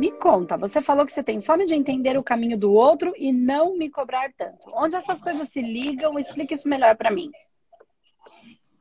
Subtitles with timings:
[0.00, 3.30] Me conta, você falou que você tem fome de entender o caminho do outro e
[3.30, 4.70] não me cobrar tanto.
[4.72, 6.18] Onde essas coisas se ligam?
[6.18, 7.30] Explique isso melhor para mim.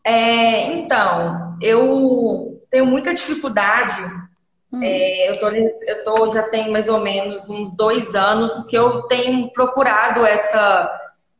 [0.02, 4.02] É, então, eu tenho muita dificuldade.
[4.72, 4.82] Hum.
[4.82, 9.02] É, eu, tô, eu tô, já tem mais ou menos uns dois anos que eu
[9.02, 10.90] tenho procurado essa,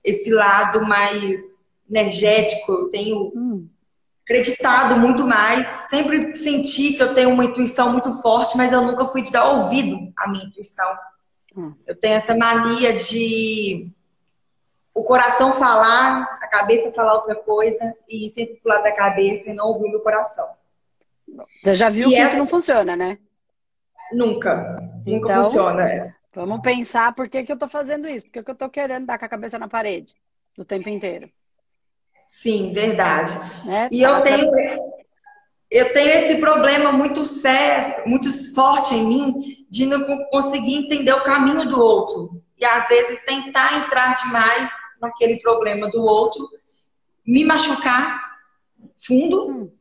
[0.04, 2.74] esse lado mais energético.
[2.74, 3.66] Eu tenho hum.
[4.30, 5.68] Acreditado muito mais.
[5.90, 9.50] Sempre senti que eu tenho uma intuição muito forte, mas eu nunca fui de dar
[9.50, 10.88] ouvido à minha intuição.
[11.58, 11.74] Hum.
[11.88, 13.92] Eu tenho essa mania de
[14.94, 19.54] o coração falar, a cabeça falar outra coisa e sempre pro lado da cabeça e
[19.54, 20.48] não ouvir o meu coração.
[21.64, 22.30] Você já viu e que essa...
[22.30, 23.18] isso não funciona, né?
[24.12, 24.80] Nunca.
[25.06, 26.16] Nunca então, funciona.
[26.34, 29.08] Vamos pensar por que, que eu tô fazendo isso, por que, que eu tô querendo
[29.08, 30.14] dar com a cabeça na parede
[30.58, 31.32] o tempo inteiro.
[32.30, 33.36] Sim, verdade.
[33.68, 34.52] É, e tá, eu tenho,
[35.72, 39.34] eu tenho esse problema muito sério, muito forte em mim,
[39.68, 42.40] de não conseguir entender o caminho do outro.
[42.56, 46.48] E às vezes tentar entrar demais naquele problema do outro,
[47.26, 48.20] me machucar
[48.96, 49.72] fundo hum.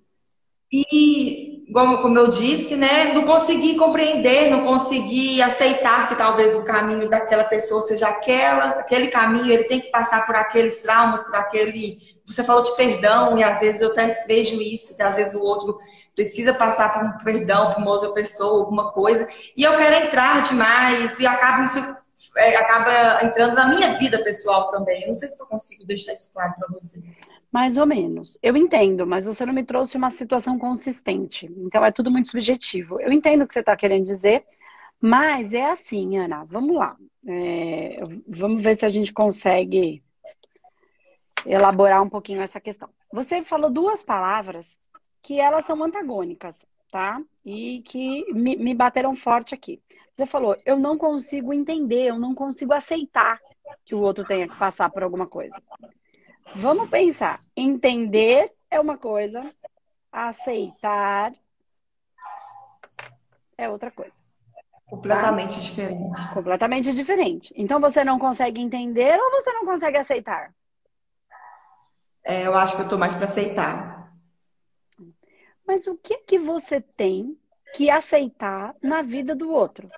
[0.73, 7.11] e, como eu disse, né, não conseguir compreender, não conseguir aceitar que talvez o caminho
[7.11, 12.18] daquela pessoa seja aquela, aquele caminho, ele tem que passar por aqueles traumas, por aquele.
[12.29, 15.41] Você falou de perdão, e às vezes eu até vejo isso, que às vezes o
[15.41, 15.79] outro
[16.15, 19.27] precisa passar por um perdão para uma outra pessoa, alguma coisa,
[19.57, 21.99] e eu quero entrar demais, e acabo isso
[22.37, 25.03] é, acaba entrando na minha vida pessoal também.
[25.03, 27.03] Eu não sei se eu consigo deixar isso claro para você.
[27.51, 28.37] Mais ou menos.
[28.43, 31.51] Eu entendo, mas você não me trouxe uma situação consistente.
[31.59, 33.01] Então é tudo muito subjetivo.
[33.01, 34.45] Eu entendo o que você está querendo dizer,
[35.01, 36.45] mas é assim, Ana.
[36.45, 36.97] Vamos lá.
[37.27, 40.03] É, vamos ver se a gente consegue
[41.47, 42.89] elaborar um pouquinho essa questão.
[43.13, 44.79] Você falou duas palavras
[45.23, 47.21] que elas são antagônicas, tá?
[47.45, 49.83] E que me, me bateram forte aqui.
[50.13, 53.39] Você falou, eu não consigo entender, eu não consigo aceitar
[53.85, 55.63] que o outro tenha que passar por alguma coisa.
[56.55, 57.41] Vamos pensar.
[57.57, 59.45] Entender é uma coisa,
[60.11, 61.33] aceitar
[63.57, 64.13] é outra coisa.
[64.87, 65.61] Completamente tá?
[65.61, 66.29] diferente.
[66.33, 67.55] Completamente diferente.
[67.57, 70.55] Então você não consegue entender ou você não consegue aceitar?
[72.29, 74.13] É, eu acho que eu estou mais para aceitar.
[75.67, 77.39] Mas o que que você tem
[77.75, 79.91] que aceitar na vida do outro?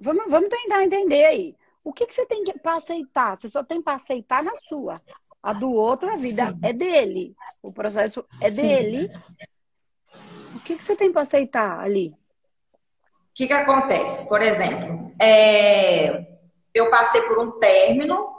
[0.00, 1.54] Vamos, vamos tentar entender aí.
[1.84, 3.38] O que, que você tem para aceitar?
[3.38, 5.02] Você só tem para aceitar na sua.
[5.42, 6.58] A do outro, a vida Sim.
[6.62, 7.36] é dele.
[7.62, 8.62] O processo é Sim.
[8.62, 9.10] dele.
[10.54, 12.14] O que, que você tem para aceitar ali?
[12.64, 14.26] O que, que acontece?
[14.26, 16.38] Por exemplo, é...
[16.72, 18.29] eu passei por um término.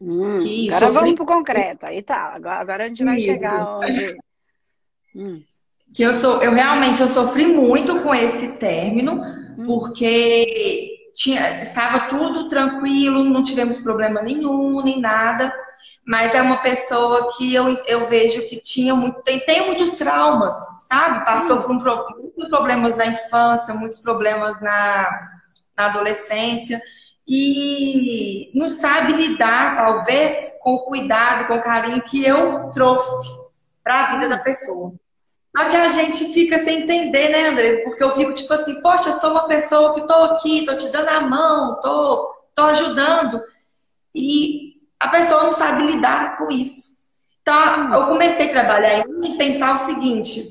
[0.00, 0.38] Hum,
[0.68, 0.92] agora sofri...
[0.92, 1.86] vamos para o concreto.
[1.86, 2.32] Aí tá.
[2.34, 3.26] Agora, agora a gente vai Isso.
[3.26, 4.16] chegar onde.
[5.14, 5.42] Hum.
[5.92, 9.20] Que eu sou, eu realmente eu sofri muito com esse término
[9.60, 9.66] Hum.
[9.66, 15.52] porque tinha, estava tudo tranquilo, não tivemos problema nenhum, nem nada.
[16.06, 20.54] Mas é uma pessoa que eu, eu vejo que tinha muito, tem, tem muitos traumas,
[20.88, 21.24] sabe?
[21.24, 21.78] Passou hum.
[21.78, 25.08] por um, muitos problemas na infância, muitos problemas na,
[25.76, 26.80] na adolescência
[27.32, 33.30] e não sabe lidar, talvez, com o cuidado, com o carinho que eu trouxe
[33.84, 34.92] para a vida da pessoa.
[35.56, 37.84] Só que a gente fica sem entender, né, Andrés?
[37.84, 41.08] Porque eu fico tipo assim, poxa, sou uma pessoa que tô aqui, tô te dando
[41.08, 43.40] a mão, tô, tô ajudando.
[44.12, 46.98] E a pessoa não sabe lidar com isso.
[47.42, 50.42] Então, eu comecei a trabalhar e pensar o seguinte: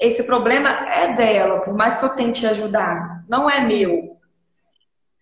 [0.00, 4.13] esse problema é dela, por mais que eu tente ajudar, não é meu.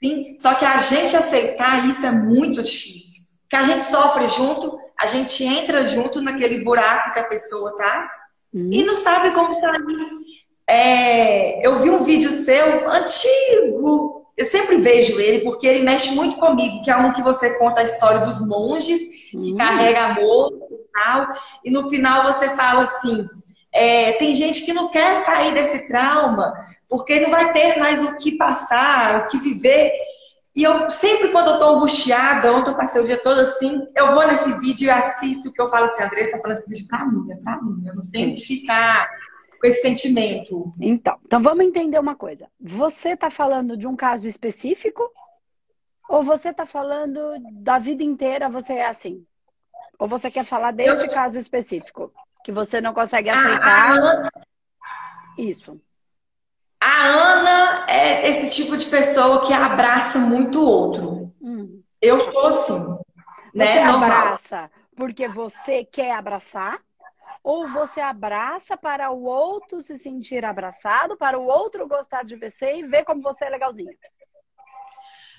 [0.02, 0.36] Sim?
[0.38, 3.22] Só que a gente aceitar isso é muito difícil.
[3.42, 8.10] Porque a gente sofre junto, a gente entra junto naquele buraco que a pessoa tá
[8.54, 8.70] Hum.
[8.70, 9.82] E não sabe como sair.
[10.66, 14.26] É, eu vi um vídeo seu antigo.
[14.36, 17.80] Eu sempre vejo ele porque ele mexe muito comigo, que é um que você conta
[17.80, 19.56] a história dos monges que hum.
[19.56, 21.32] carrega amor e tal.
[21.64, 23.28] E no final você fala assim:
[23.72, 26.52] é, tem gente que não quer sair desse trauma
[26.88, 29.92] porque não vai ter mais o que passar, o que viver.
[30.54, 34.12] E eu sempre, quando eu tô angustiada, ontem eu passei o dia todo assim, eu
[34.12, 37.06] vou nesse vídeo e assisto, que eu falo assim, Andressa tá falando esse vídeo pra
[37.06, 39.08] mim, é pra mim, eu não tenho que ficar
[39.58, 40.74] com esse sentimento.
[40.78, 42.46] Então, então vamos entender uma coisa.
[42.60, 45.02] Você tá falando de um caso específico?
[46.10, 47.18] Ou você tá falando
[47.52, 49.24] da vida inteira, você é assim?
[49.98, 51.10] Ou você quer falar desse eu...
[51.10, 52.12] caso específico?
[52.44, 54.30] Que você não consegue aceitar?
[54.30, 54.30] Ah,
[55.38, 55.80] Isso.
[56.80, 61.32] A Ana é esse tipo de pessoa que abraça muito o outro.
[61.40, 61.80] Hum.
[62.00, 62.98] Eu sou assim.
[63.54, 63.66] Né?
[63.66, 66.80] Você abraça porque você quer abraçar?
[67.42, 72.78] Ou você abraça para o outro se sentir abraçado, para o outro gostar de você
[72.78, 73.96] e ver como você é legalzinho?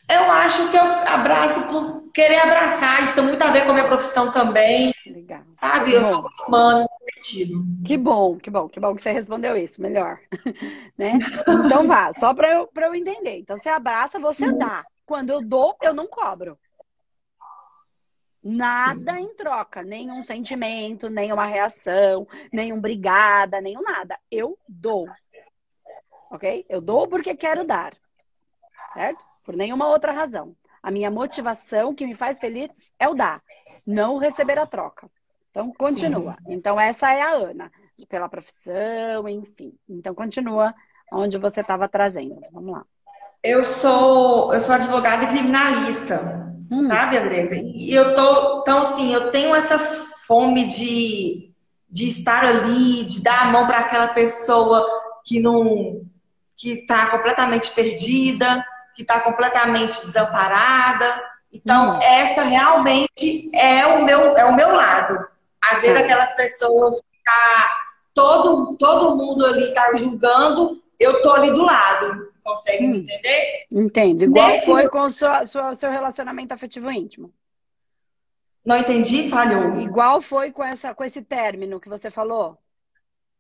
[0.10, 3.04] Eu acho que eu abraço por querer abraçar.
[3.04, 4.94] Isso tem muito a ver com a minha profissão também.
[5.06, 5.44] Legal.
[5.52, 5.92] Sabe?
[5.92, 6.10] Que eu bom.
[6.10, 7.54] sou humano, sentido.
[7.86, 9.82] Que bom, que bom, que bom que você respondeu isso.
[9.82, 10.20] Melhor.
[10.98, 11.20] né?
[11.66, 13.40] Então vá, só para eu, pra eu entender.
[13.40, 14.84] Então você abraça, você dá.
[15.06, 16.58] Quando eu dou, eu não cobro.
[18.44, 19.22] Nada Sim.
[19.22, 24.20] em troca, nenhum sentimento, nenhuma reação, nenhum brigada, nenhum nada.
[24.30, 25.08] Eu dou.
[26.30, 26.66] Ok?
[26.68, 27.94] Eu dou porque quero dar.
[28.94, 29.33] Certo?
[29.44, 30.56] Por nenhuma outra razão.
[30.81, 32.69] A minha motivação que me faz feliz
[33.00, 33.42] é o dar,
[33.86, 35.10] não receber a troca.
[35.50, 36.36] Então, continua.
[36.45, 36.54] Sim.
[36.54, 37.72] Então, essa é a Ana,
[38.10, 39.74] pela profissão, enfim.
[39.88, 40.74] Então, continua
[41.12, 42.42] onde você estava trazendo.
[42.51, 42.86] Vamos lá.
[43.44, 46.88] Eu sou, eu sou advogada e criminalista, hum.
[46.88, 47.56] sabe, Andresa?
[47.56, 51.51] E eu tô, então assim, eu tenho essa fome de,
[51.89, 54.86] de estar ali, de dar a mão para aquela pessoa
[55.25, 56.06] que não,
[56.56, 61.22] que está completamente perdida, que está completamente desamparada.
[61.51, 62.00] Então, hum.
[62.01, 65.18] essa realmente é o meu, é o meu lado.
[65.63, 66.04] Às vezes, é.
[66.04, 67.78] aquelas pessoas que tá
[68.13, 72.31] todo, todo mundo ali está julgando, eu tô ali do lado.
[72.44, 72.95] Consegue hum.
[72.95, 73.66] entender?
[73.72, 74.24] Entendo.
[74.24, 75.31] Igual foi com o seu,
[75.75, 77.34] seu relacionamento afetivo íntimo.
[78.66, 79.75] Não entendi, falhou.
[79.75, 82.57] Igual foi com, essa, com esse término que você falou.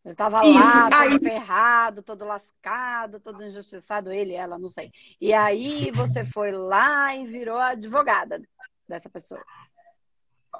[0.05, 1.19] Eu tava Isso, lá, todo aí...
[1.19, 4.91] ferrado, todo lascado, todo injustiçado, ele, ela, não sei.
[5.19, 8.41] E aí você foi lá e virou advogada
[8.87, 9.41] dessa pessoa.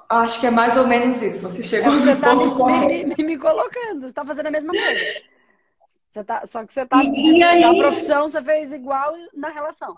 [0.08, 1.42] Acho que é mais ou menos isso.
[1.42, 4.50] Você chegou é, você no tá ponto me, me, me, colocando, você tá fazendo a
[4.50, 5.04] mesma coisa.
[6.10, 7.60] Você tá, só que você tá e, e aí...
[7.60, 9.94] na profissão, você fez igual na relação.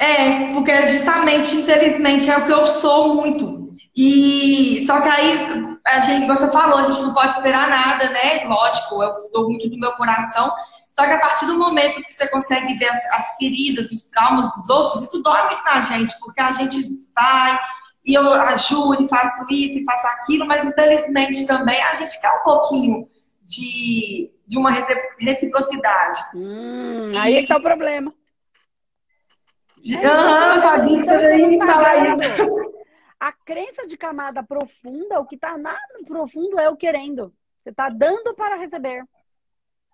[0.00, 3.68] É, porque justamente, infelizmente, é o que eu sou muito.
[3.96, 8.44] E só que aí a gente, você falou, a gente não pode esperar nada, né?
[8.44, 10.52] Lógico, eu dou muito do meu coração.
[10.90, 14.54] Só que a partir do momento que você consegue ver as, as feridas, os traumas
[14.54, 16.76] dos outros, isso dói muito na gente, porque a gente
[17.14, 17.58] vai
[18.04, 22.30] e eu ajudo e faço isso e faço aquilo, mas infelizmente também a gente quer
[22.30, 23.08] um pouquinho
[23.44, 24.70] de, de uma
[25.20, 26.24] reciprocidade.
[26.34, 28.14] Hum, aí é que tá o problema.
[29.86, 32.78] Aham, eu sabia que você ia falar isso.
[33.20, 37.32] A crença de camada profunda, o que está no profundo é o querendo.
[37.62, 39.04] Você está dando para receber.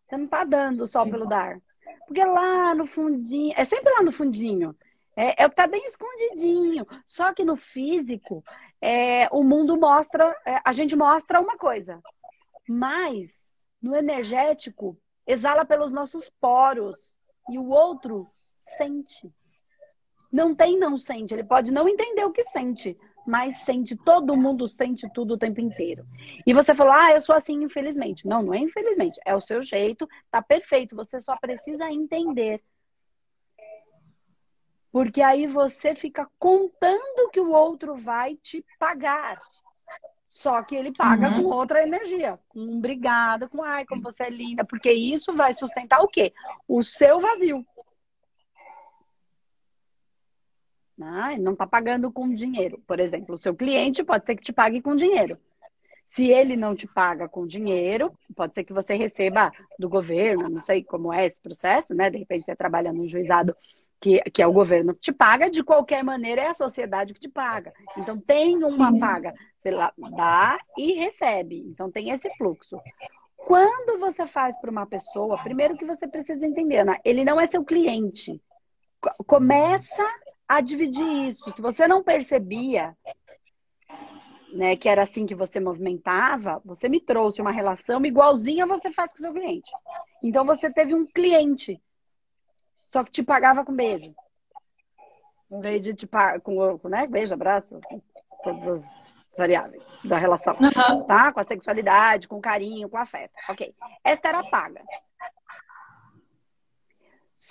[0.06, 1.10] Você não está dando só Sim.
[1.10, 1.58] pelo dar.
[2.06, 4.76] Porque lá no fundinho, é sempre lá no fundinho.
[5.16, 6.86] É, é o que está bem escondidinho.
[7.06, 8.44] Só que no físico,
[8.80, 12.02] é, o mundo mostra, é, a gente mostra uma coisa.
[12.68, 13.30] Mas
[13.80, 17.18] no energético, exala pelos nossos poros.
[17.48, 18.28] E o outro
[18.76, 19.32] sente.
[20.34, 21.32] Não tem não sente.
[21.32, 23.94] Ele pode não entender o que sente, mas sente.
[23.94, 26.04] Todo mundo sente tudo o tempo inteiro.
[26.44, 28.26] E você falou, ah, eu sou assim, infelizmente.
[28.26, 29.20] Não, não é infelizmente.
[29.24, 30.96] É o seu jeito, tá perfeito.
[30.96, 32.60] Você só precisa entender.
[34.90, 39.40] Porque aí você fica contando que o outro vai te pagar.
[40.26, 41.44] Só que ele paga uhum.
[41.44, 42.40] com outra energia.
[42.48, 44.64] Com um obrigada, com ai, como você é linda.
[44.64, 46.32] Porque isso vai sustentar o quê?
[46.66, 47.64] O seu vazio.
[51.32, 52.80] Ele não está pagando com dinheiro.
[52.86, 55.36] Por exemplo, o seu cliente pode ser que te pague com dinheiro.
[56.06, 60.60] Se ele não te paga com dinheiro, pode ser que você receba do governo, não
[60.60, 62.08] sei como é esse processo, né?
[62.08, 63.56] De repente você trabalha num juizado
[64.00, 67.20] que, que é o governo que te paga, de qualquer maneira é a sociedade que
[67.20, 67.72] te paga.
[67.96, 69.00] Então tem uma Sim.
[69.00, 69.70] paga, você
[70.14, 71.64] dá e recebe.
[71.66, 72.78] Então tem esse fluxo.
[73.36, 77.46] Quando você faz para uma pessoa, primeiro que você precisa entender, Ana, ele não é
[77.46, 78.40] seu cliente.
[79.26, 80.04] Começa
[80.48, 81.52] a dividir isso.
[81.52, 82.96] Se você não percebia
[84.54, 89.12] né, que era assim que você movimentava, você me trouxe uma relação igualzinha você faz
[89.12, 89.70] com o seu cliente.
[90.22, 91.82] Então você teve um cliente,
[92.88, 94.14] só que te pagava com beijo.
[95.50, 97.80] Em vez de te pagar com, né, beijo, abraço,
[98.42, 99.02] todas as
[99.36, 101.04] variáveis da relação, uhum.
[101.04, 101.32] tá?
[101.32, 103.34] Com a sexualidade, com carinho, com afeto.
[103.48, 103.74] Ok.
[104.04, 104.82] Esta era paga.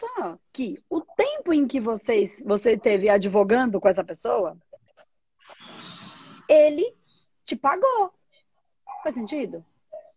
[0.03, 4.57] Só que o tempo em que vocês, você teve advogando com essa pessoa,
[6.49, 6.93] ele
[7.45, 8.11] te pagou.
[9.01, 9.65] Faz sentido?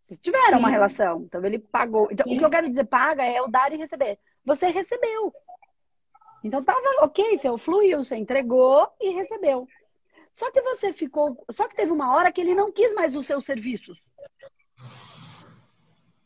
[0.05, 0.59] Vocês tiveram Sim.
[0.59, 2.09] uma relação, então ele pagou.
[2.11, 2.35] Então, Sim.
[2.35, 4.19] o que eu quero dizer paga é o dar e receber.
[4.45, 5.33] Você recebeu.
[6.43, 9.69] Então tava ok, você fluiu, você entregou e recebeu.
[10.33, 11.45] Só que você ficou.
[11.51, 14.03] Só que teve uma hora que ele não quis mais os seus serviços.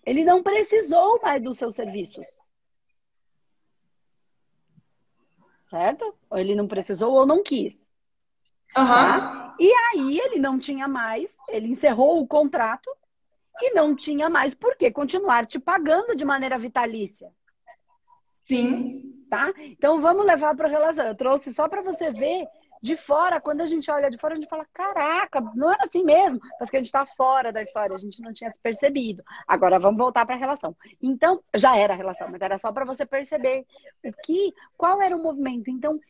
[0.05, 2.27] Ele não precisou mais dos seus serviços.
[5.71, 6.13] Certo?
[6.29, 7.81] Ou ele não precisou ou não quis.
[8.77, 8.85] Uhum.
[8.85, 9.57] Tá?
[9.59, 12.91] E aí ele não tinha mais, ele encerrou o contrato
[13.61, 17.31] e não tinha mais por que continuar te pagando de maneira vitalícia.
[18.43, 19.25] Sim.
[19.31, 19.53] Tá?
[19.59, 21.07] Então vamos levar para a relação.
[21.07, 22.49] Eu trouxe só para você ver
[22.83, 26.03] de fora, quando a gente olha de fora, a gente fala: caraca, não era assim
[26.03, 29.23] mesmo, porque a gente está fora da história, a gente não tinha se percebido.
[29.47, 30.75] Agora vamos voltar para a relação.
[31.03, 33.67] Então, já era a relação, mas era só para você perceber
[34.05, 35.71] o que, qual era o movimento.
[35.71, 36.01] Então,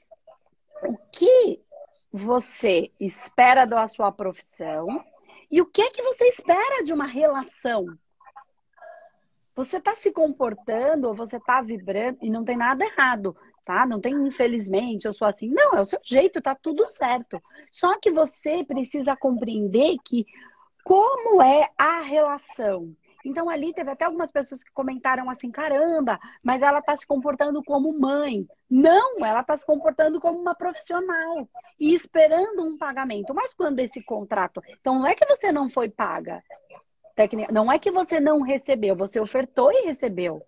[0.85, 1.61] o que
[2.13, 5.05] você espera da sua profissão
[5.51, 7.87] e o que é que você espera de uma relação.
[9.57, 13.37] Você está se comportando ou você está vibrando e não tem nada errado
[13.71, 13.87] tá?
[13.87, 15.49] Não tem infelizmente, eu sou assim.
[15.49, 17.41] Não, é o seu jeito, tá tudo certo.
[17.71, 20.27] Só que você precisa compreender que
[20.85, 22.93] como é a relação.
[23.25, 27.63] Então ali teve até algumas pessoas que comentaram assim, caramba, mas ela tá se comportando
[27.63, 28.45] como mãe.
[28.69, 31.49] Não, ela tá se comportando como uma profissional
[31.79, 33.33] e esperando um pagamento.
[33.35, 36.43] Mas quando esse contrato, então não é que você não foi paga,
[37.53, 40.43] não é que você não recebeu, você ofertou e recebeu.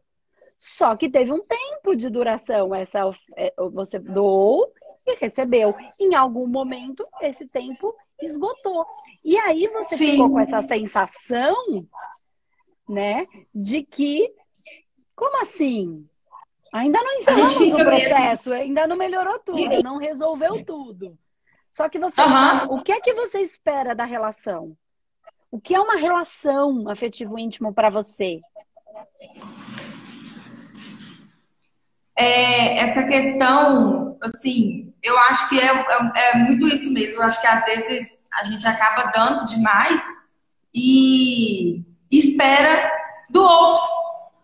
[0.65, 2.73] Só que teve um tempo de duração.
[2.73, 4.71] Essa é, você doou
[5.05, 5.75] e recebeu.
[5.99, 8.87] Em algum momento, esse tempo esgotou.
[9.25, 10.13] E aí você Sim.
[10.13, 11.57] ficou com essa sensação,
[12.89, 14.33] né, de que,
[15.17, 16.09] como assim?
[16.73, 18.65] Ainda não encerramos o processo, mesmo.
[18.65, 21.19] ainda não melhorou tudo, não resolveu tudo.
[21.73, 22.77] Só que você, uhum.
[22.77, 24.77] o que é que você espera da relação?
[25.51, 28.41] O que é uma relação afetivo íntimo para você?
[32.17, 37.17] É, essa questão, assim, eu acho que é, é, é, muito isso mesmo.
[37.17, 40.03] Eu acho que às vezes a gente acaba dando demais
[40.75, 42.91] e espera
[43.31, 43.83] do outro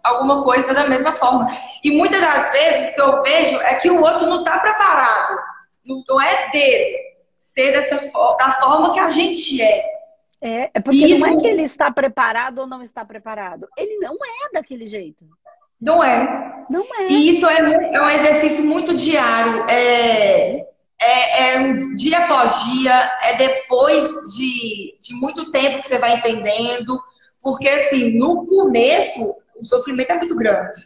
[0.03, 1.47] alguma coisa da mesma forma.
[1.85, 5.39] E muitas das vezes o que eu vejo é que o outro não está preparado.
[5.85, 7.09] Não é dele
[7.39, 7.97] ser dessa
[8.37, 9.99] da forma que a gente é.
[10.41, 11.21] É, é porque Isso...
[11.21, 13.69] não é que ele está preparado ou não está preparado.
[13.77, 15.27] Ele não é daquele jeito.
[15.81, 16.65] Não é.
[16.71, 17.07] Não é.
[17.09, 19.65] E isso é, é um exercício muito diário.
[19.71, 20.67] É,
[21.01, 26.17] é, é, um dia após dia, é depois de, de muito tempo que você vai
[26.17, 27.01] entendendo.
[27.41, 30.85] Porque, assim, no começo, o sofrimento é muito grande.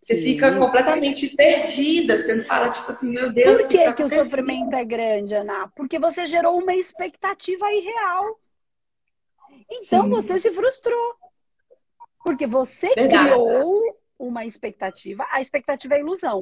[0.00, 0.22] Você Sim.
[0.22, 2.16] fica completamente perdida.
[2.16, 3.62] Você fala, tipo assim, meu Deus.
[3.62, 5.68] Por que, que, tá que o sofrimento é grande, Ana?
[5.74, 8.22] Porque você gerou uma expectativa irreal.
[9.68, 10.10] Então Sim.
[10.10, 11.14] você se frustrou.
[12.22, 13.30] Porque você Verdade.
[13.30, 16.40] criou uma expectativa, a expectativa é ilusão.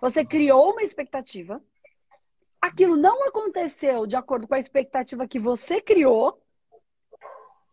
[0.00, 1.62] Você criou uma expectativa,
[2.60, 6.40] aquilo não aconteceu de acordo com a expectativa que você criou,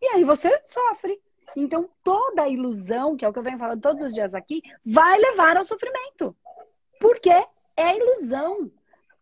[0.00, 1.20] e aí você sofre.
[1.56, 5.18] Então, toda ilusão, que é o que eu venho falando todos os dias aqui, vai
[5.18, 6.34] levar ao sofrimento.
[6.98, 8.70] Porque é ilusão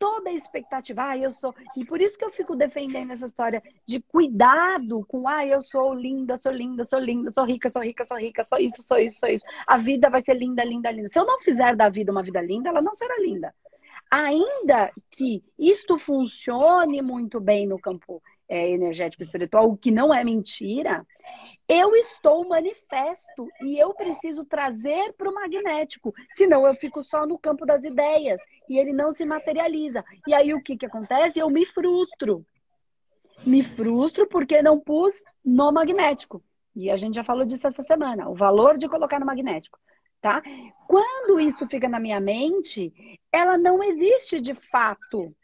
[0.01, 1.11] toda a expectativa.
[1.11, 1.55] Ah, eu sou.
[1.77, 5.93] E por isso que eu fico defendendo essa história de cuidado com, ah, eu sou
[5.93, 9.21] linda, sou linda, sou linda, sou rica, sou rica, sou rica, sou isso, sou isso,
[9.21, 9.45] sou isso.
[9.67, 11.11] A vida vai ser linda, linda, linda.
[11.11, 13.55] Se eu não fizer da vida uma vida linda, ela não será linda.
[14.11, 20.25] Ainda que isto funcione muito bem no campo é, energético espiritual, o que não é
[20.25, 21.07] mentira,
[21.69, 27.39] eu estou manifesto e eu preciso trazer para o magnético, senão eu fico só no
[27.39, 30.05] campo das ideias e ele não se materializa.
[30.27, 31.39] E aí o que, que acontece?
[31.39, 32.45] Eu me frustro.
[33.47, 35.15] Me frustro porque não pus
[35.45, 36.43] no magnético.
[36.75, 39.79] E a gente já falou disso essa semana, o valor de colocar no magnético.
[40.21, 40.43] Tá?
[40.87, 42.93] Quando isso fica na minha mente,
[43.33, 45.35] ela não existe de fato.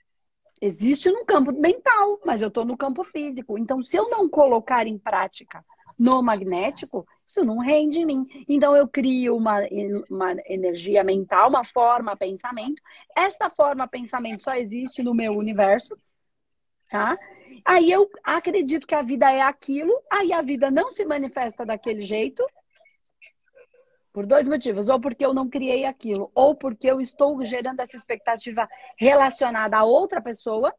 [0.60, 3.58] Existe no campo mental, mas eu estou no campo físico.
[3.58, 5.64] Então, se eu não colocar em prática
[5.98, 8.26] no magnético, isso não rende em mim.
[8.48, 9.60] Então, eu crio uma,
[10.10, 12.80] uma energia mental, uma forma pensamento.
[13.14, 15.96] Esta forma pensamento só existe no meu universo,
[16.90, 17.18] tá?
[17.64, 22.02] Aí eu acredito que a vida é aquilo, aí a vida não se manifesta daquele
[22.02, 22.46] jeito,
[24.16, 24.88] por dois motivos.
[24.88, 29.84] Ou porque eu não criei aquilo, ou porque eu estou gerando essa expectativa relacionada a
[29.84, 30.74] outra pessoa,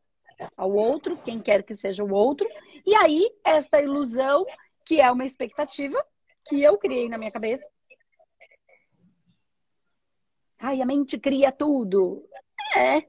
[0.57, 2.47] ao outro, quem quer que seja o outro.
[2.83, 4.43] E aí, esta ilusão,
[4.83, 6.03] que é uma expectativa
[6.47, 7.63] que eu criei na minha cabeça.
[10.57, 12.27] Ai, a mente cria tudo.
[12.75, 13.03] É.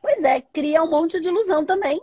[0.00, 2.00] Pois é, cria um monte de ilusão também,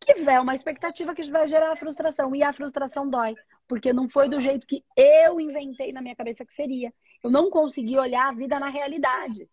[0.00, 2.34] que é uma expectativa que vai gerar frustração.
[2.34, 3.34] E a frustração dói
[3.70, 6.92] porque não foi do jeito que eu inventei na minha cabeça que seria.
[7.22, 9.48] Eu não consegui olhar a vida na realidade,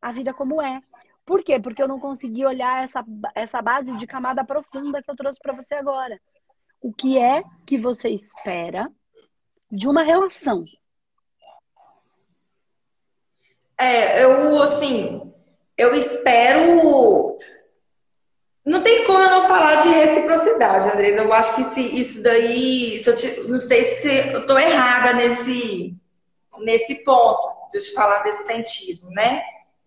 [0.00, 0.80] a vida como é.
[1.24, 1.60] Por quê?
[1.60, 3.04] Porque eu não consegui olhar essa,
[3.36, 6.20] essa base de camada profunda que eu trouxe para você agora.
[6.80, 8.90] O que é que você espera
[9.70, 10.58] de uma relação?
[13.78, 15.32] É, eu, assim,
[15.78, 17.36] eu espero.
[18.64, 21.22] Não tem como eu não falar de reciprocidade Andresa.
[21.22, 25.96] Eu acho que se, isso daí, se te, não sei se eu estou errada nesse,
[26.60, 29.42] nesse ponto, de eu te falar desse sentido, né?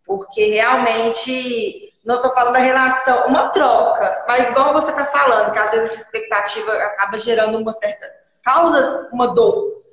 [0.06, 5.58] Porque realmente não estou falando da relação, uma troca, mas igual você está falando, que
[5.58, 8.06] às vezes a expectativa acaba gerando uma certa
[8.44, 9.84] causa uma dor,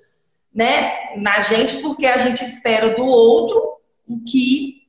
[0.54, 4.82] né, na gente, porque a gente espera do outro o que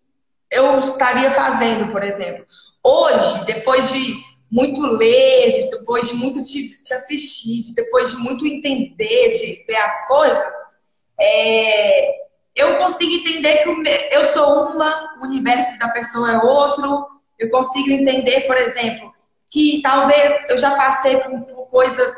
[0.51, 2.45] eu estaria fazendo, por exemplo.
[2.83, 4.21] Hoje, depois de
[4.51, 10.07] muito ler, depois de muito te, te assistir, depois de muito entender, de ver as
[10.07, 10.53] coisas,
[11.19, 12.23] é,
[12.55, 17.07] eu consigo entender que eu sou uma, o universo da pessoa é outro.
[17.39, 19.11] Eu consigo entender, por exemplo,
[19.49, 22.13] que talvez eu já passei por, por coisas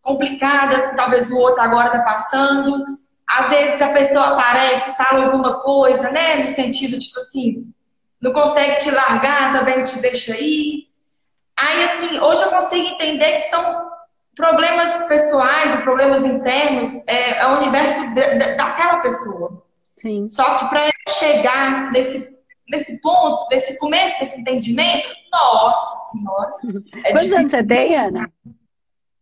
[0.00, 2.98] complicadas que talvez o outro agora está passando.
[3.28, 6.36] Às vezes a pessoa aparece, fala alguma coisa, né?
[6.36, 7.72] No sentido, tipo assim,
[8.20, 10.88] não consegue te largar, também te deixa ir.
[11.56, 13.90] Aí, assim, hoje eu consigo entender que são
[14.34, 19.62] problemas pessoais, problemas internos, é, é o universo de, de, daquela pessoa.
[19.98, 20.26] Sim.
[20.28, 26.54] Só que para eu chegar nesse, nesse ponto, nesse começo desse entendimento, nossa senhora.
[27.04, 28.32] É Quantos anos você tem, Ana?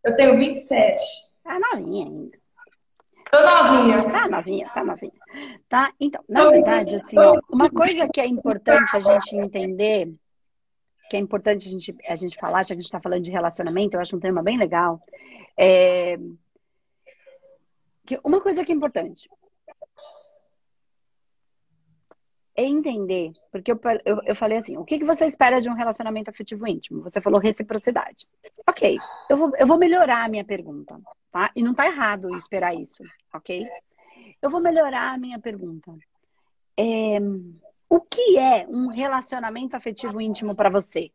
[0.05, 0.99] Eu tenho 27.
[1.43, 2.37] Tá novinha ainda.
[3.31, 4.09] Tô novinha.
[4.09, 5.18] Tá novinha, tá novinha.
[5.67, 5.93] Tá?
[5.99, 10.11] Então, na Tô verdade, assim, ó, uma coisa que é importante a gente entender,
[11.09, 13.31] que é importante a gente, a gente falar, já que a gente está falando de
[13.31, 15.01] relacionamento, eu acho um tema bem legal.
[15.57, 16.17] É...
[18.05, 19.29] Que uma coisa que é importante,
[22.59, 25.73] é entender, porque eu, eu, eu, falei assim, o que, que você espera de um
[25.73, 27.01] relacionamento afetivo íntimo?
[27.03, 28.27] Você falou reciprocidade.
[28.67, 28.97] Ok,
[29.29, 30.99] eu vou, eu vou melhorar a minha pergunta,
[31.31, 31.51] tá?
[31.55, 33.01] E não tá errado esperar isso,
[33.33, 33.65] ok?
[34.41, 35.91] Eu vou melhorar a minha pergunta.
[36.77, 37.17] É,
[37.89, 41.11] o que é um relacionamento afetivo íntimo para você?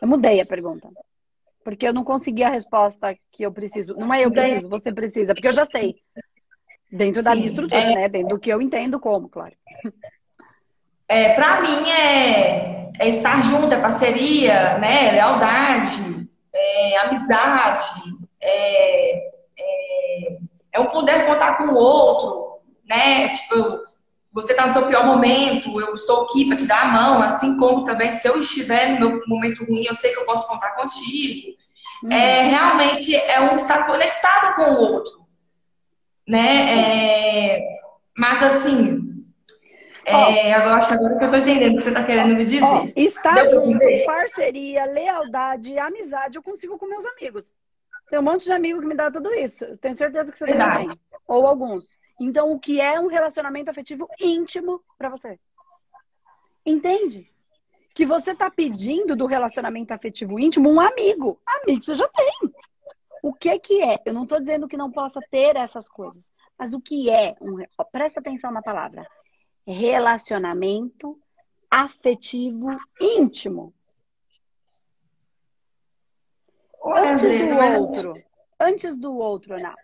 [0.00, 0.88] Eu mudei a pergunta.
[1.64, 3.94] Porque eu não consegui a resposta que eu preciso.
[3.94, 5.96] Não é eu preciso, você precisa, porque eu já sei.
[6.90, 7.94] Dentro Sim, da minha estrutura, é...
[7.94, 8.08] né?
[8.08, 9.54] Dentro do que eu entendo como, claro
[11.08, 15.12] é, para mim é, é, estar junto, é parceria, né?
[15.12, 19.35] Lealdade, é, amizade, é,
[20.76, 23.28] é, um poder contar com o outro, né?
[23.30, 23.86] Tipo,
[24.32, 27.56] você está no seu pior momento, eu estou aqui para te dar a mão, assim
[27.56, 30.72] como também se eu estiver no meu momento ruim, eu sei que eu posso contar
[30.72, 31.56] contigo.
[32.02, 32.12] Uhum.
[32.12, 35.26] É, realmente é um estar conectado com o outro,
[36.28, 37.54] né?
[37.56, 37.62] É,
[38.14, 39.24] mas assim,
[40.04, 42.62] é, eu acho agora que eu tô entendendo o que você tá querendo me dizer.
[42.62, 47.54] Oh, estar junto, parceria, lealdade, amizade, eu consigo com meus amigos.
[48.08, 49.64] Tem um monte de amigo que me dá tudo isso.
[49.64, 50.82] Eu tenho certeza que você Verdade.
[50.84, 51.00] também.
[51.26, 51.86] Ou alguns.
[52.20, 55.38] Então, o que é um relacionamento afetivo íntimo para você?
[56.64, 57.30] Entende?
[57.94, 61.40] Que você tá pedindo do relacionamento afetivo íntimo um amigo.
[61.46, 62.52] Amigo você já tem.
[63.22, 64.00] O que que é?
[64.04, 67.56] Eu não estou dizendo que não possa ter essas coisas, mas o que é um,
[67.90, 69.06] presta atenção na palavra
[69.66, 71.18] relacionamento
[71.68, 72.68] afetivo
[73.00, 73.74] íntimo.
[76.94, 78.14] Antes do outro,
[78.60, 79.74] antes do outro, Ana,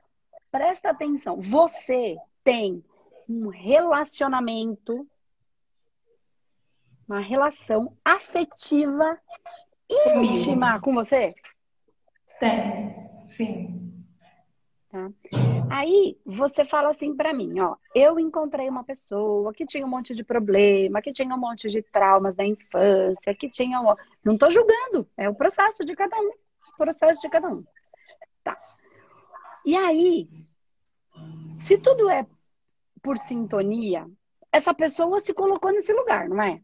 [0.50, 1.40] presta atenção.
[1.40, 2.84] Você tem
[3.28, 5.06] um relacionamento,
[7.08, 9.18] uma relação afetiva
[10.14, 11.28] íntima com você?
[12.38, 12.94] Tem,
[13.26, 13.82] sim.
[14.90, 15.10] Tá?
[15.70, 20.14] Aí você fala assim para mim, ó, eu encontrei uma pessoa que tinha um monte
[20.14, 23.94] de problema, que tinha um monte de traumas da infância, que tinha, um...
[24.22, 26.32] não tô julgando, é o processo de cada um,
[26.82, 27.64] processo de cada um.
[28.42, 28.56] Tá.
[29.64, 30.28] E aí,
[31.56, 32.26] se tudo é
[33.00, 34.06] por sintonia,
[34.50, 36.60] essa pessoa se colocou nesse lugar, não é?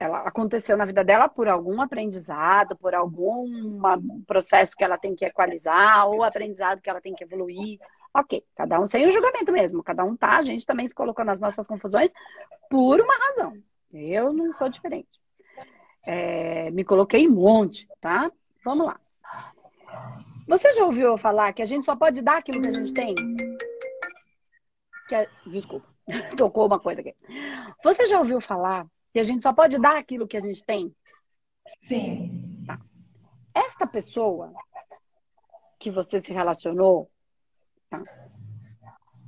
[0.00, 3.78] ela aconteceu na vida dela por algum aprendizado, por algum
[4.26, 7.78] processo que ela tem que equalizar, ou aprendizado que ela tem que evoluir.
[8.14, 11.22] Ok, cada um sem o julgamento mesmo, cada um tá, a gente também se colocou
[11.22, 12.12] nas nossas confusões
[12.70, 13.62] por uma razão.
[13.92, 15.19] Eu não sou diferente.
[16.04, 18.30] É, me coloquei um monte, tá?
[18.64, 19.00] Vamos lá.
[20.48, 23.14] Você já ouviu falar que a gente só pode dar aquilo que a gente tem?
[25.08, 25.28] Que é...
[25.46, 25.86] Desculpa,
[26.36, 27.14] tocou uma coisa aqui.
[27.84, 30.94] Você já ouviu falar que a gente só pode dar aquilo que a gente tem?
[31.80, 32.64] Sim.
[32.66, 32.80] Tá.
[33.54, 34.52] Esta pessoa
[35.78, 37.10] que você se relacionou,
[37.88, 38.02] tá?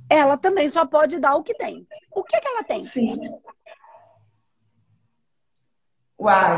[0.09, 1.87] ela também só pode dar o que tem.
[2.11, 2.83] O que, que ela tem?
[2.83, 3.17] Sim.
[6.23, 6.57] Uai,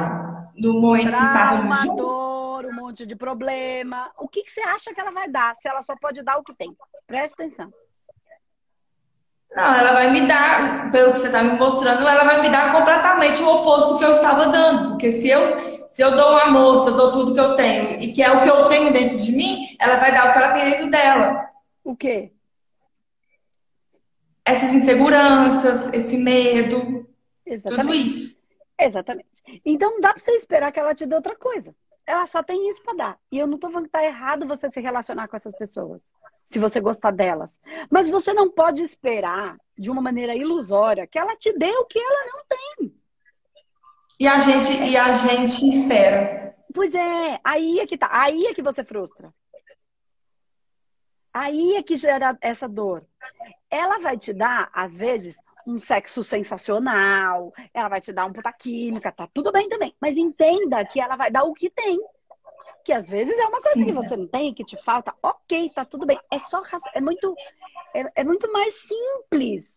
[0.55, 1.97] no momento Trauma, que estávamos juntos.
[1.97, 4.11] dor, um monte de problema.
[4.19, 6.43] O que, que você acha que ela vai dar se ela só pode dar o
[6.43, 6.71] que tem?
[7.07, 7.73] Presta atenção.
[9.55, 12.73] Não, ela vai me dar, pelo que você está me mostrando, ela vai me dar
[12.73, 14.89] completamente o oposto que eu estava dando.
[14.89, 17.99] Porque se eu, se eu dou um amor, se eu dou tudo que eu tenho,
[17.99, 20.37] e que é o que eu tenho dentro de mim, ela vai dar o que
[20.37, 21.49] ela tem dentro dela.
[21.83, 22.31] O quê?
[24.45, 27.07] Essas inseguranças, esse medo,
[27.43, 27.81] Exatamente.
[27.81, 28.44] tudo isso.
[28.79, 29.61] Exatamente.
[29.63, 31.75] Então não dá para você esperar que ela te dê outra coisa.
[32.05, 33.19] Ela só tem isso para dar.
[33.31, 36.01] E eu não tô falando que tá errado você se relacionar com essas pessoas
[36.45, 37.59] se você gostar delas.
[37.89, 41.99] Mas você não pode esperar, de uma maneira ilusória, que ela te dê o que
[41.99, 42.95] ela não tem.
[44.19, 46.55] E a gente, e a gente espera.
[46.73, 48.09] Pois é, aí é que tá.
[48.11, 49.33] Aí é que você frustra.
[51.33, 53.05] Aí é que gera essa dor.
[53.69, 58.51] Ela vai te dar, às vezes, um sexo sensacional, ela vai te dar um puta
[58.53, 59.95] química, tá tudo bem também.
[59.99, 61.99] Mas entenda que ela vai dar o que tem
[62.85, 63.85] que às vezes é uma coisa Sim.
[63.85, 66.19] que você não tem, que te falta, ok, tá tudo bem.
[66.31, 66.61] É só
[66.93, 67.35] é muito
[67.95, 69.75] é, é muito mais simples.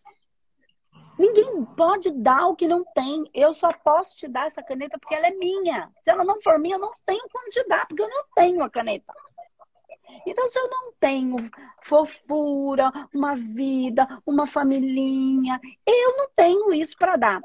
[1.19, 3.25] Ninguém pode dar o que não tem.
[3.35, 5.91] Eu só posso te dar essa caneta porque ela é minha.
[6.05, 8.63] Se ela não for minha, eu não tenho como te dar, porque eu não tenho
[8.63, 9.13] a caneta.
[10.27, 11.37] Então, se eu não tenho
[11.83, 17.41] fofura, uma vida, uma familhinha, eu não tenho isso para dar.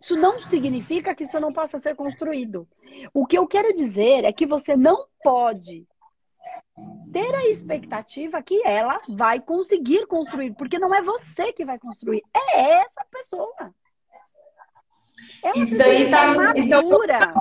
[0.00, 2.66] Isso não significa que isso não possa ser construído.
[3.12, 5.86] O que eu quero dizer é que você não pode
[7.12, 12.22] ter a expectativa que ela vai conseguir construir, porque não é você que vai construir,
[12.34, 13.74] é essa pessoa.
[15.42, 17.34] Ela isso daí tá madura.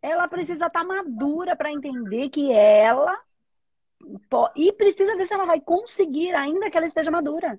[0.00, 3.18] Ela precisa estar madura para entender que ela
[4.54, 7.58] e precisa ver se ela vai conseguir ainda que ela esteja madura.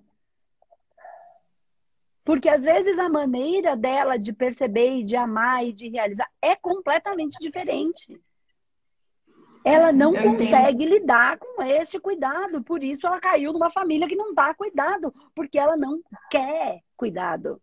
[2.23, 6.56] Porque às vezes a maneira dela de perceber e de amar e de realizar é
[6.56, 8.19] completamente diferente.
[9.65, 10.99] Ela não consegue entendo.
[10.99, 15.60] lidar com este cuidado, por isso ela caiu numa família que não dá cuidado, porque
[15.60, 17.62] ela não quer cuidado.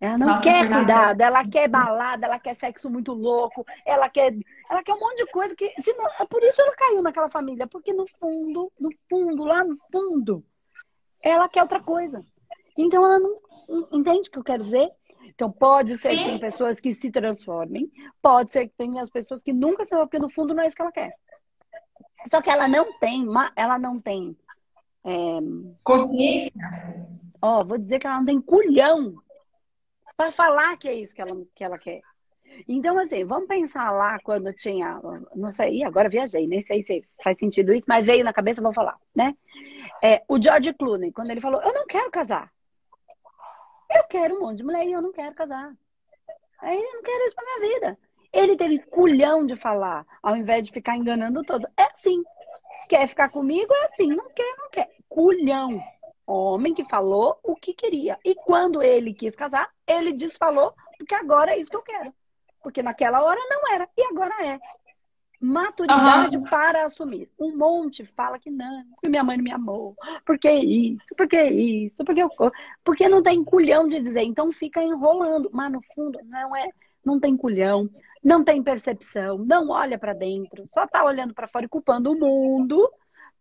[0.00, 4.32] Ela não Nossa, quer cuidado, ela quer balada, ela quer sexo muito louco, ela quer,
[4.70, 7.66] ela quer um monte de coisa que, senão, é por isso ela caiu naquela família,
[7.66, 10.44] porque no fundo, no fundo, lá no fundo,
[11.20, 12.24] ela quer outra coisa.
[12.76, 13.40] Então ela não
[13.92, 14.88] entende o que eu quero dizer.
[15.24, 16.18] Então pode ser Sim.
[16.18, 17.90] que tem pessoas que se transformem,
[18.22, 20.76] pode ser que tenha as pessoas que nunca se porque no fundo não é isso
[20.76, 21.12] que ela quer.
[22.26, 23.24] Só que ela não tem,
[23.56, 24.36] ela não tem
[25.04, 25.38] é...
[25.82, 26.52] consciência.
[27.42, 29.14] Ó, vou dizer que ela não tem culhão
[30.18, 32.00] para falar que é isso que ela, que ela quer.
[32.66, 35.00] Então, assim, vamos pensar lá quando tinha,
[35.32, 38.74] não sei, agora viajei, nem sei se faz sentido isso, mas veio na cabeça, vou
[38.74, 39.36] falar, né?
[40.02, 42.52] É, o George Clooney, quando ele falou, eu não quero casar.
[43.88, 45.72] Eu quero um monte de mulher e eu não quero casar.
[46.60, 47.98] Aí eu não quero isso pra minha vida.
[48.32, 51.70] Ele teve culhão de falar, ao invés de ficar enganando todos.
[51.76, 52.24] É assim.
[52.88, 53.72] Quer ficar comigo?
[53.72, 54.08] É assim.
[54.08, 54.88] Não quer, não quer.
[55.08, 55.80] Culhão.
[56.26, 58.18] Homem que falou que queria.
[58.24, 62.12] E quando ele quis casar, ele desfalou, porque agora é isso que eu quero.
[62.62, 64.58] Porque naquela hora não era, e agora é.
[65.40, 66.42] Maturidade uhum.
[66.44, 67.30] para assumir.
[67.38, 69.94] Um monte fala que não, porque minha mãe não me amou.
[70.26, 72.30] Porque isso, porque isso, porque eu.
[72.82, 75.48] Porque não tem culhão de dizer, então fica enrolando.
[75.52, 76.68] Mas no fundo, não é.
[77.04, 77.88] Não tem culhão,
[78.22, 82.18] não tem percepção, não olha para dentro, só tá olhando para fora e culpando o
[82.18, 82.90] mundo,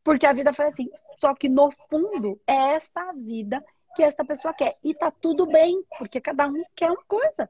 [0.04, 0.90] porque a vida foi assim.
[1.18, 3.64] Só que no fundo, é esta vida
[3.98, 4.78] que esta pessoa quer.
[4.84, 7.50] E tá tudo bem, porque cada um quer uma coisa.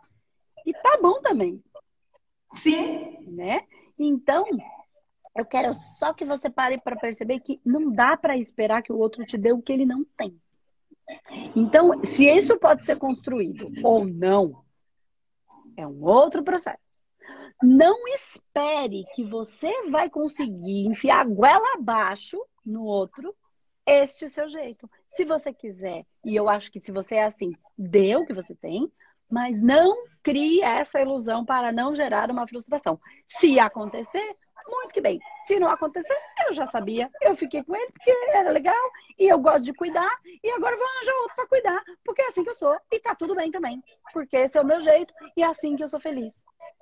[0.65, 1.61] E tá bom também.
[2.53, 3.17] Sim.
[3.27, 3.67] Né?
[3.99, 4.45] Então,
[5.35, 8.97] eu quero só que você pare para perceber que não dá para esperar que o
[8.97, 10.41] outro te dê o que ele não tem.
[11.53, 14.63] Então, se isso pode ser construído ou não,
[15.75, 16.97] é um outro processo.
[17.61, 23.35] Não espere que você vai conseguir enfiar a goela abaixo no outro
[23.85, 24.89] este seu jeito.
[25.17, 28.53] Se você quiser, e eu acho que se você é assim, dê o que você
[28.53, 28.87] tem,
[29.27, 32.99] mas não crie essa ilusão para não gerar uma frustração.
[33.27, 34.31] Se acontecer,
[34.67, 35.19] muito que bem.
[35.47, 37.09] Se não acontecer, eu já sabia.
[37.19, 38.75] Eu fiquei com ele porque era legal
[39.17, 42.43] e eu gosto de cuidar e agora vou arranjar outro para cuidar, porque é assim
[42.43, 43.81] que eu sou e tá tudo bem também,
[44.13, 46.31] porque esse é o meu jeito e é assim que eu sou feliz.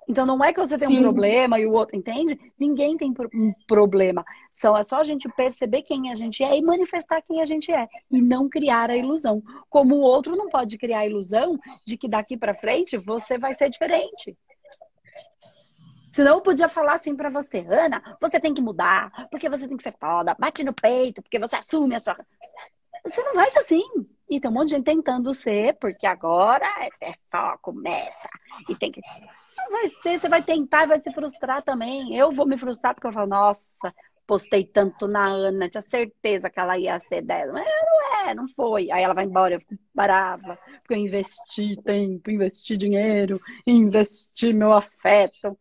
[0.07, 0.99] Então não é que você tem Sim.
[0.99, 2.39] um problema e o outro, entende?
[2.59, 4.23] Ninguém tem um problema.
[4.53, 7.71] São, é só a gente perceber quem a gente é e manifestar quem a gente
[7.71, 7.87] é.
[8.11, 9.41] E não criar a ilusão.
[9.69, 13.55] Como o outro não pode criar a ilusão de que daqui para frente você vai
[13.55, 14.37] ser diferente.
[16.11, 19.75] Senão eu podia falar assim para você, Ana, você tem que mudar, porque você tem
[19.75, 22.15] que ser foda, bate no peito, porque você assume a sua.
[23.03, 23.83] Você não vai ser assim.
[24.29, 28.29] E tem um monte de gente tentando ser, porque agora é, é foco, meta.
[28.69, 29.01] E tem que
[29.69, 32.15] vai ser, você vai tentar e vai se frustrar também.
[32.15, 33.93] Eu vou me frustrar porque eu falo, nossa,
[34.25, 37.53] postei tanto na Ana, tinha certeza que ela ia ser dela.
[37.53, 38.91] Mas não é, não foi.
[38.91, 44.73] Aí ela vai embora, eu fico brava, porque eu investi tempo, investi dinheiro, investi meu
[44.73, 45.57] afeto.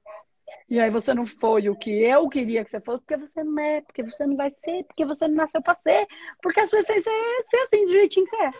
[0.68, 3.58] E aí você não foi o que eu queria que você fosse, porque você não
[3.58, 6.06] é, porque você não vai ser, porque você não nasceu para ser,
[6.42, 8.50] porque a sua essência é ser assim, do jeitinho que é.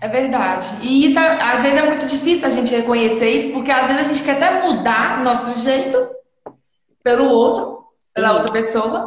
[0.00, 0.66] É verdade.
[0.82, 4.12] E isso, às vezes, é muito difícil a gente reconhecer isso, porque às vezes a
[4.12, 6.10] gente quer até mudar o nosso jeito
[7.02, 9.06] pelo outro, pela outra pessoa.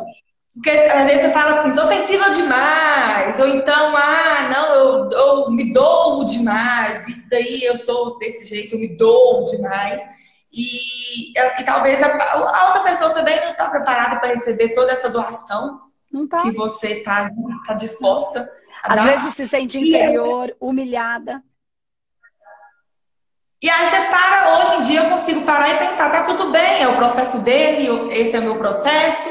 [0.54, 5.52] Porque às vezes você fala assim, sou sensível demais, ou então, ah, não, eu, eu
[5.52, 10.02] me dou demais, isso daí eu sou desse jeito, eu me dou demais.
[10.52, 15.12] E, e talvez a, a, outra pessoa também não está preparada para receber toda essa
[15.12, 15.80] doação
[16.28, 16.42] tá.
[16.42, 17.30] que você está
[17.68, 18.50] tá disposta
[18.84, 19.06] Às dar.
[19.06, 21.44] vezes se sente inferior, e, humilhada.
[23.62, 26.84] E aí você para, hoje em dia eu consigo parar e pensar, tá tudo bem,
[26.84, 29.30] é o processo dele, esse é o meu processo.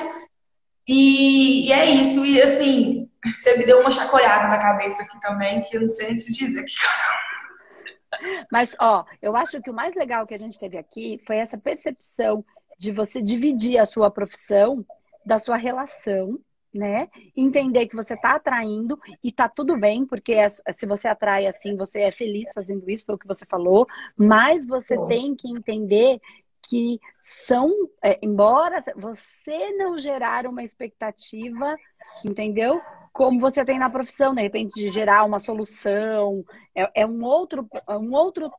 [0.87, 2.25] E, e é isso.
[2.25, 6.09] E assim, você me deu uma chacoalhada na cabeça aqui também, que eu não sei
[6.09, 6.65] nem te dizer.
[8.51, 11.59] Mas, ó, eu acho que o mais legal que a gente teve aqui foi essa
[11.59, 12.45] percepção
[12.79, 14.85] de você dividir a sua profissão
[15.25, 16.39] da sua relação,
[16.77, 17.09] né?
[17.37, 21.77] Entender que você está atraindo e tá tudo bem, porque é, se você atrai assim,
[21.77, 23.87] você é feliz fazendo isso, foi o que você falou,
[24.17, 26.21] mas você tem que entender
[26.69, 27.71] que são,
[28.03, 31.77] é, embora você não gerar uma expectativa,
[32.25, 32.81] entendeu?
[33.17, 36.45] como você tem na profissão, de repente, de gerar uma solução.
[36.75, 37.67] É, é um outro.
[37.89, 38.53] É um outro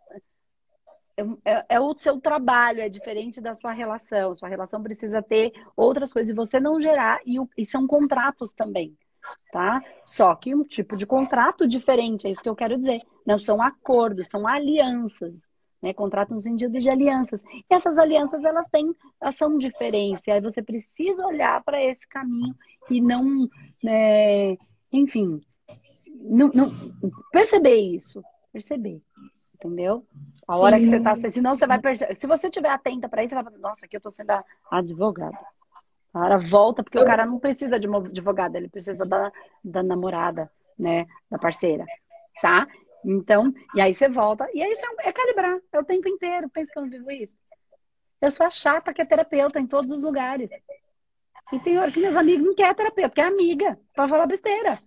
[1.18, 4.36] é, é, é, o seu trabalho, é diferente da sua relação.
[4.36, 8.96] Sua relação precisa ter outras coisas e você não gerar, e, e são contratos também,
[9.52, 9.84] tá?
[10.06, 13.02] Só que um tipo de contrato diferente, é isso que eu quero dizer.
[13.26, 15.34] Não são acordos, são alianças.
[15.80, 17.44] Né, contrato no sentido de alianças.
[17.44, 20.28] E essas alianças, elas têm, elas são diferentes.
[20.28, 22.56] Aí você precisa olhar para esse caminho
[22.90, 23.48] e não,
[23.86, 24.58] é,
[24.92, 25.40] enfim,
[26.20, 26.72] não, não,
[27.32, 29.00] perceber isso, perceber,
[29.58, 30.06] entendeu?
[30.48, 30.60] A Sim.
[30.60, 33.36] hora que você tá, senão você vai perceber, se você estiver atenta para isso, você
[33.36, 34.32] vai falar, nossa, aqui eu tô sendo
[34.72, 35.38] advogada.
[36.14, 39.32] Cara, volta, porque o cara não precisa de uma advogada, ele precisa da,
[39.64, 41.86] da namorada, né, da parceira,
[42.42, 42.68] tá?
[43.06, 46.50] Então, e aí você volta, e é isso é, é calibrar, é o tempo inteiro,
[46.50, 47.38] pensa que eu não vivo isso.
[48.20, 50.50] Eu sou a chata que é terapeuta em todos os lugares.
[51.54, 54.80] E tem hora que meus amigos não querem terapeuta, quer amiga, pra falar besteira.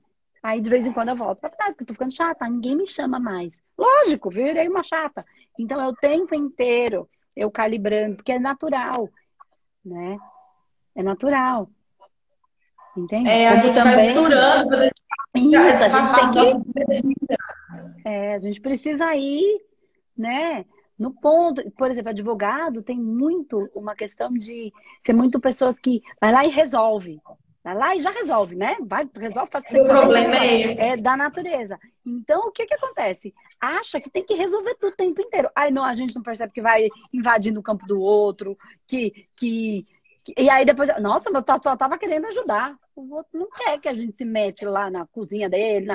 [0.42, 2.76] Aí de vez em quando eu volto pra trás, porque eu tô ficando chata, ninguém
[2.76, 3.62] me chama mais.
[3.76, 5.24] Lógico, virei uma chata.
[5.58, 9.08] Então é o tempo inteiro eu calibrando, porque é natural,
[9.84, 10.18] né?
[10.94, 11.68] É natural.
[12.96, 13.28] Entende?
[13.28, 13.94] É, a gente também...
[13.94, 14.76] vai misturando.
[15.34, 18.08] Isso, a gente tem que...
[18.08, 19.60] É, a gente precisa ir,
[20.16, 20.64] né?
[20.98, 24.72] No ponto, por exemplo, advogado tem muito uma questão de
[25.02, 27.20] ser muito pessoas que vai lá e resolve.
[27.62, 28.76] Vai lá e já resolve, né?
[28.80, 30.80] Vai, resolve, faz o que O problema é esse.
[30.80, 31.78] É da natureza.
[32.04, 33.34] Então, o que que acontece?
[33.60, 35.50] Acha que tem que resolver tudo o tempo inteiro.
[35.54, 39.84] Aí não, a gente não percebe que vai invadindo o campo do outro, que, que
[40.36, 42.76] e aí depois, nossa, meu só tava querendo ajudar.
[42.94, 45.86] O outro não quer que a gente se mete lá na cozinha dele,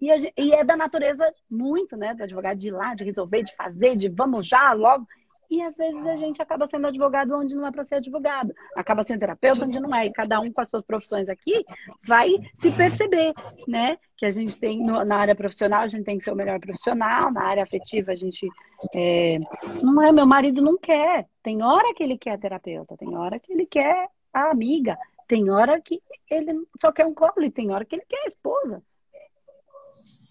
[0.00, 3.54] e, e, é da natureza muito, né, do advogado de ir lá, de resolver, de
[3.54, 5.06] fazer, de vamos já, logo.
[5.50, 9.02] E às vezes a gente acaba sendo advogado onde não é para ser advogado, acaba
[9.02, 10.06] sendo terapeuta onde não é.
[10.06, 11.64] E cada um com as suas profissões aqui
[12.06, 13.32] vai se perceber,
[13.66, 13.98] né?
[14.16, 16.58] Que a gente tem no, na área profissional, a gente tem que ser o melhor
[16.58, 18.48] profissional, na área afetiva, a gente.
[18.94, 19.38] É,
[19.82, 21.26] não é, meu marido não quer.
[21.42, 25.80] Tem hora que ele quer terapeuta, tem hora que ele quer a amiga, tem hora
[25.80, 28.82] que ele só quer um colo e tem hora que ele quer a esposa.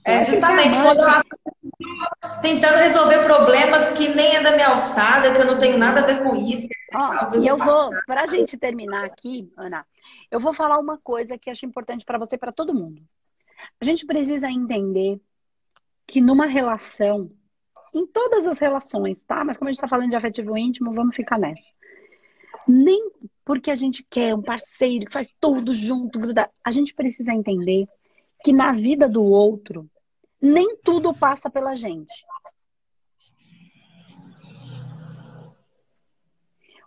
[0.06, 5.46] É justamente quando eu tentando resolver problemas que nem é da minha alçada, que eu
[5.48, 6.68] não tenho nada a ver com isso.
[6.94, 9.86] Oh, e eu vou, para a gente terminar aqui, Ana,
[10.30, 13.02] eu vou falar uma coisa que acho importante para você e para todo mundo.
[13.82, 15.20] A gente precisa entender
[16.06, 17.32] que numa relação,
[17.94, 19.44] em todas as relações, tá?
[19.44, 21.64] Mas como a gente está falando de afetivo íntimo, vamos ficar nessa.
[22.68, 23.10] Nem
[23.44, 26.20] porque a gente quer um parceiro que faz tudo junto,
[26.64, 27.88] a gente precisa entender
[28.44, 29.90] que na vida do outro
[30.42, 32.14] nem tudo passa pela gente.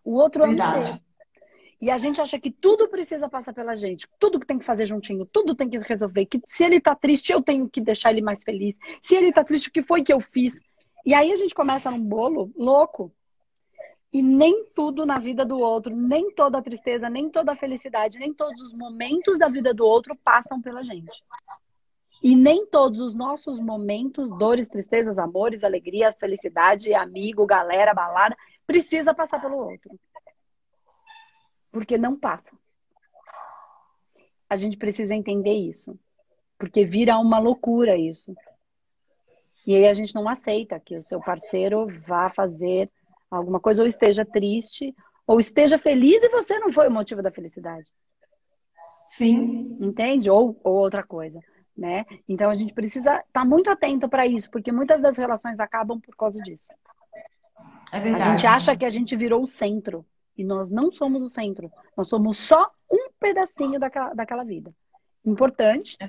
[0.04, 0.56] O outro é um
[1.80, 4.86] E a gente acha que tudo precisa passar pela gente, tudo que tem que fazer
[4.86, 6.24] juntinho, tudo tem que resolver.
[6.24, 8.74] Que se ele tá triste, eu tenho que deixar ele mais feliz.
[9.02, 10.60] Se ele tá triste, o que foi que eu fiz?
[11.04, 13.12] E aí a gente começa num bolo louco.
[14.10, 18.18] E nem tudo na vida do outro, nem toda a tristeza, nem toda a felicidade,
[18.18, 21.12] nem todos os momentos da vida do outro passam pela gente.
[22.22, 29.14] E nem todos os nossos momentos, dores, tristezas, amores, alegria, felicidade, amigo, galera, balada, precisa
[29.14, 29.98] passar pelo outro.
[31.70, 32.56] Porque não passa.
[34.48, 35.98] a gente precisa entender isso.
[36.58, 38.34] Porque vira uma loucura isso.
[39.66, 42.90] E aí a gente não aceita que o seu parceiro vá fazer
[43.30, 44.94] alguma coisa, ou esteja triste,
[45.26, 47.92] ou esteja feliz e você não foi o motivo da felicidade.
[49.06, 49.76] Sim.
[49.80, 50.30] Entende?
[50.30, 51.38] Ou, ou outra coisa.
[51.78, 52.04] Né?
[52.28, 56.00] Então a gente precisa estar tá muito atento para isso, porque muitas das relações acabam
[56.00, 56.72] por causa disso.
[57.92, 58.24] É verdade.
[58.24, 60.04] A gente acha que a gente virou o centro.
[60.36, 61.70] E nós não somos o centro.
[61.96, 64.74] Nós somos só um pedacinho daquela, daquela vida
[65.24, 66.08] importante, é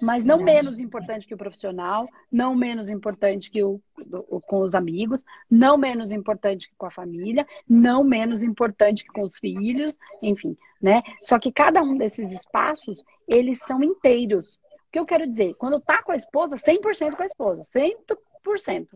[0.00, 3.80] mas não menos importante que o profissional, não menos importante que o,
[4.28, 9.10] o, com os amigos, não menos importante que com a família, não menos importante que
[9.10, 11.00] com os filhos, enfim, né?
[11.22, 14.58] Só que cada um desses espaços, eles são inteiros.
[14.90, 15.54] Que eu quero dizer?
[15.54, 18.88] Quando tá com a esposa, 100% com a esposa, 100%.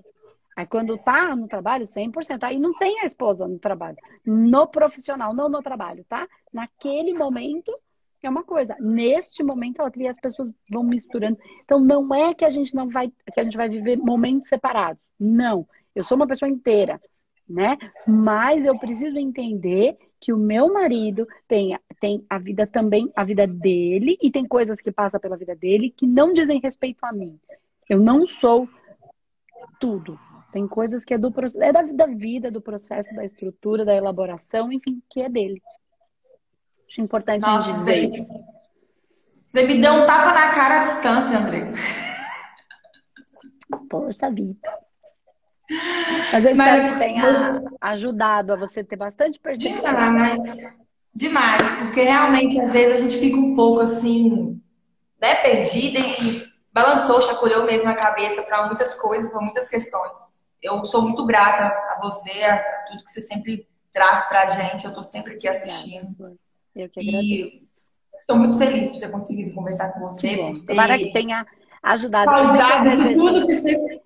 [0.56, 2.44] Aí quando tá no trabalho, 100%.
[2.44, 3.96] Aí não tem a esposa no trabalho.
[4.24, 6.28] No profissional, não no trabalho, tá?
[6.52, 7.72] Naquele momento,
[8.26, 8.76] é uma coisa.
[8.80, 11.38] Neste momento, outra, e as pessoas vão misturando.
[11.64, 15.02] Então, não é que a gente não vai, que a gente vai viver momentos separados.
[15.18, 15.66] Não.
[15.94, 16.98] Eu sou uma pessoa inteira,
[17.48, 17.76] né?
[18.06, 23.46] Mas eu preciso entender que o meu marido tem, tem a vida também, a vida
[23.46, 27.38] dele, e tem coisas que passam pela vida dele que não dizem respeito a mim.
[27.90, 28.66] Eu não sou
[29.78, 30.18] tudo.
[30.50, 34.72] Tem coisas que é do é da, da vida, do processo, da estrutura, da elaboração,
[34.72, 35.60] enfim, que é dele.
[36.88, 38.32] Acho importante Nossa, a dizer isso.
[39.42, 41.74] Você me deu um tapa na cara à distância, Andressa.
[43.90, 44.56] Poxa vida.
[46.32, 49.92] Mas eu espero Mas, que tenha ajudado a você ter bastante percepção.
[49.92, 50.84] Demais.
[51.14, 54.60] Demais, porque realmente às vezes a gente fica um pouco assim,
[55.20, 60.18] né, perdida e balançou, chacoalhou mesmo a cabeça para muitas coisas, para muitas questões.
[60.60, 64.84] Eu sou muito grata a você, a tudo que você sempre traz para a gente.
[64.84, 66.36] Eu estou sempre aqui assistindo.
[66.74, 67.32] Eu que agradeço.
[67.32, 67.68] E
[68.18, 70.28] estou muito feliz por ter conseguido conversar com você.
[70.28, 70.64] Que ter...
[70.64, 71.46] Tomara que tenha
[71.82, 72.30] ajudado.
[72.30, 74.02] Causado isso tudo que você...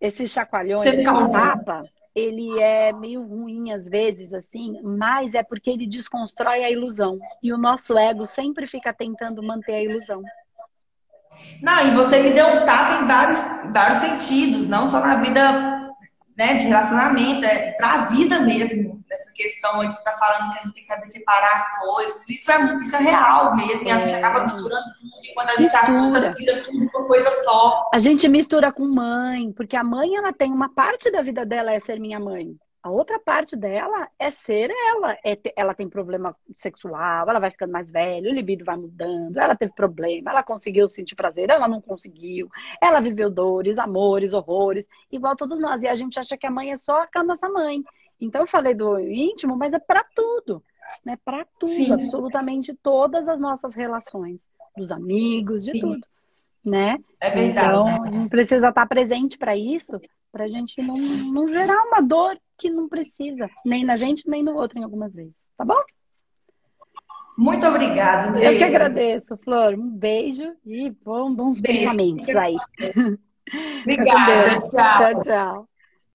[0.00, 1.82] Esse chacoalhão, esse tapa,
[2.14, 7.18] ele é meio ruim às vezes, assim, mas é porque ele desconstrói a ilusão.
[7.42, 10.22] E o nosso ego sempre fica tentando manter a ilusão.
[11.62, 13.40] Não, e você me deu um tapa em vários,
[13.72, 15.87] vários sentidos, não só na vida
[16.38, 20.52] né, de relacionamento, é para a vida mesmo, nessa questão aí que você está falando
[20.52, 22.28] que a gente tem que saber separar as coisas.
[22.28, 24.18] Isso é, isso é real mesmo, e a gente é.
[24.18, 25.82] acaba misturando tudo, e quando a gente mistura.
[25.82, 27.90] assusta, vira tudo uma coisa só.
[27.92, 31.72] A gente mistura com mãe, porque a mãe ela tem uma parte da vida dela
[31.72, 32.56] é ser minha mãe.
[32.88, 35.14] A outra parte dela é ser ela.
[35.22, 39.36] É ter, ela tem problema sexual, ela vai ficando mais velha, o libido vai mudando,
[39.36, 42.48] ela teve problema, ela conseguiu sentir prazer, ela não conseguiu,
[42.80, 45.82] ela viveu dores, amores, horrores, igual todos nós.
[45.82, 47.84] E a gente acha que a mãe é só a nossa mãe.
[48.18, 50.64] Então eu falei do íntimo, mas é para tudo,
[51.04, 51.18] né?
[51.22, 51.92] Para tudo, Sim.
[51.92, 54.40] absolutamente todas as nossas relações,
[54.74, 55.80] dos amigos, de Sim.
[55.80, 56.06] tudo,
[56.68, 56.96] né?
[57.20, 57.68] É verdade.
[57.68, 60.00] Então a gente precisa estar presente para isso,
[60.30, 64.42] para a gente não, não gerar uma dor que não precisa, nem na gente, nem
[64.42, 65.34] no outro, em algumas vezes.
[65.56, 65.80] Tá bom?
[67.36, 68.52] Muito obrigada, Andressa.
[68.52, 69.74] Eu que agradeço, Flor.
[69.74, 71.82] Um beijo e bons, bons beijo.
[71.82, 72.56] pensamentos aí.
[73.82, 74.58] Obrigada.
[74.68, 74.98] tchau.
[74.98, 75.68] Tchau, tchau.